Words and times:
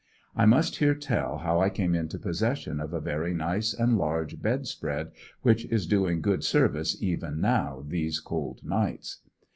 I 0.35 0.47
must 0.47 0.77
here 0.77 0.95
tell 0.95 1.37
how 1.37 1.59
I 1.61 1.69
came 1.69 1.93
into 1.93 2.17
possession 2.17 2.79
of 2.79 2.91
a 2.91 2.99
very 2.99 3.35
nice 3.35 3.71
and 3.71 3.99
large 3.99 4.41
bed 4.41 4.65
spread 4.65 5.11
which 5.43 5.65
is 5.65 5.85
doing 5.85 6.21
good 6.21 6.43
service 6.43 6.97
even 7.03 7.39
now 7.39 7.83
these 7.87 8.19
cold 8.19 8.65
nights. 8.65 9.19